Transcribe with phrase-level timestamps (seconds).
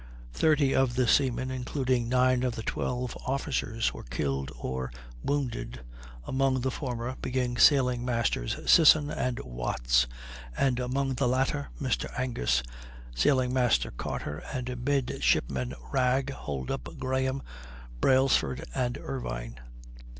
[0.33, 4.91] Thirty of the seamen, including nine of the twelve officers, were killed or
[5.23, 5.81] wounded
[6.25, 10.07] among the former being Sailing masters Sisson and Watts,
[10.57, 12.11] and among the latter Mr.
[12.19, 12.63] Angus,
[13.13, 17.43] Sailing master Carter, and Midshipmen Wragg, Holdup, Graham,
[18.01, 19.59] Brailesford, and Irvine.